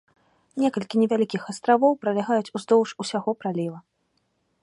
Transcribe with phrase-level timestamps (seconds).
[0.61, 3.79] Некалькі невялікіх астравоў пралягаюць уздоўж усяго праліва.